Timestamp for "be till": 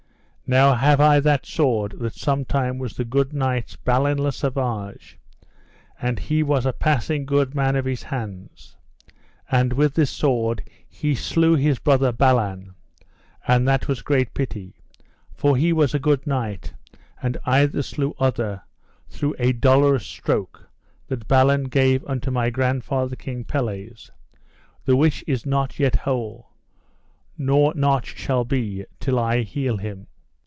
28.43-29.17